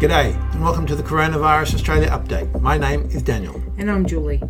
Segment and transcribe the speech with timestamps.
[0.00, 2.58] G'day, and welcome to the Coronavirus Australia update.
[2.62, 3.62] My name is Daniel.
[3.76, 4.42] And I'm Julie.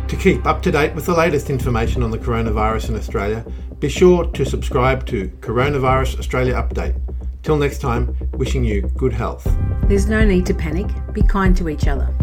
[0.06, 3.46] To keep up to date with the latest information on the coronavirus in Australia,
[3.78, 7.00] be sure to subscribe to Coronavirus Australia Update.
[7.42, 9.50] Till next time, wishing you good health.
[9.84, 12.14] There's no need to panic, be kind to each other.